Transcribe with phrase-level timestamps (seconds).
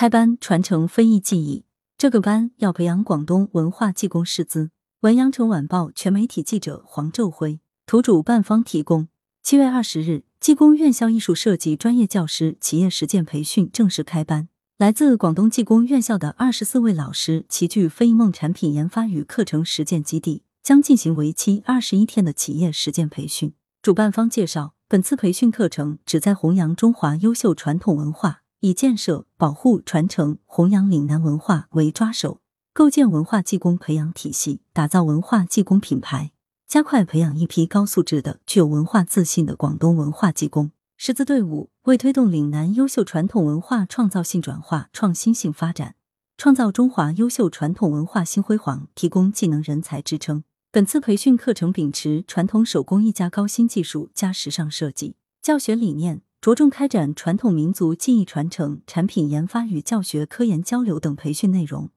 [0.00, 1.66] 开班传承非遗技艺，
[1.98, 4.70] 这个班要培养广东文化技工师资。
[5.00, 9.08] 文阳城晚报全媒体记者黄昼辉，图主办方提供。
[9.42, 14.48] 七月二十日，技工院校艺术设计专业教师企业实践培训正式开班。
[14.78, 23.52] 来自广东技工院校的二十四位老师齐聚飞梦产品研发与课程实践基地，将进行为期二十一天的企业实践培训。
[23.82, 32.40] 主办方介绍，本次培训课程旨在弘扬中华优秀传统文化，以建设、保护、传承、弘扬岭南文化为抓手，
[32.74, 36.32] 构建文化技工培养体系，打造文化技工品牌，
[36.68, 40.72] 加快培养一批高素质的、具有文化自信的广东文化技工。
[40.98, 45.94] 师资队伍为推动岭南优秀传统文化创造性转化、创新性发展，
[46.36, 50.44] 创造中华优秀传统文化新辉煌提供技能人才支撑。
[50.70, 61.90] 本次培训课程秉持传统手工艺加高新技术加时尚设计教学理念，着重开展传统民族技艺传承、产品研发与教学科研交流等培训内容。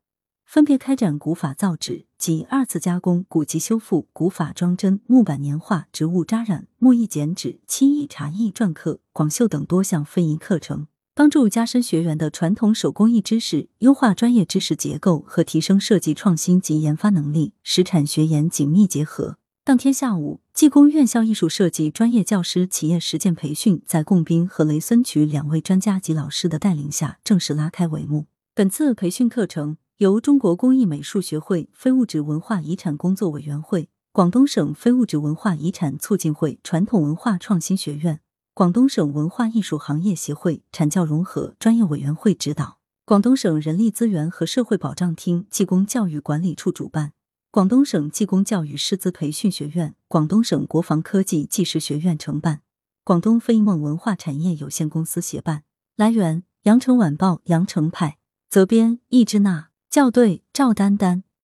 [0.46, 19.38] 分别开展古法造纸及二次加工、古籍修复、古法装帧、木板年画、植物扎染、木艺剪纸、漆艺、茶艺、篆刻、广绣等多项非遗课程，帮助加深学员的传统手工艺知识，优化专业知识结构和提升设计创新及研发能力，实产学研紧密结合。
[19.64, 28.28] 当天下午，技工院校艺术设计专业教师企业实践培训在贡斌和雷森渠两位专家级老师的带领下正式拉开帷幕。
[28.54, 29.78] 本次培训课程。
[29.98, 38.20] 由中国工艺美术学会非物质文化遗产工作委员会、广东省非物质文化遗产促进会传统文化创新学院、
[38.54, 47.14] 广东省文化艺术行业协会产教融合专业委员会指导，广东省人力资源和社会保障厅技工教育管理处主办，
[47.54, 52.64] 广东省技工教育师资培训学院、广东省国防科技技师学院承办，
[53.04, 55.62] 广东飞梦文化产业有限公司协办。
[55.96, 58.18] 来源：羊城晚报羊城派，
[58.50, 59.70] 责编：易之娜。
[59.92, 61.26] 校对：赵丹丹。